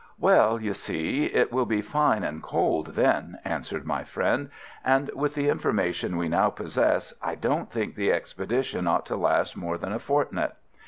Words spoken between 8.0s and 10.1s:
expedition ought to last more than a